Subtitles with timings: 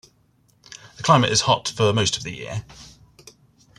[0.97, 2.65] The climate is hot for most of the year.